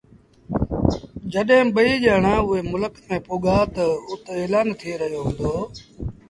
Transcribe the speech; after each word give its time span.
جڏهيݩ 1.31 1.71
ٻئيٚ 1.75 2.01
ڄآڻآݩ 2.03 2.45
اُئي 2.47 2.61
ملڪ 2.71 2.93
ميݩ 3.07 3.23
پُڳآ 3.25 3.57
تا 3.73 3.83
اُت 4.09 4.23
ايلآݩ 4.37 4.77
ٿئي 4.79 4.93
رهيو 5.01 5.21
هُݩدو 5.27 5.53